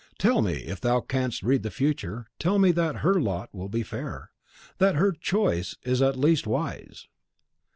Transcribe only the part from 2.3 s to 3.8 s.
tell me that HER lot will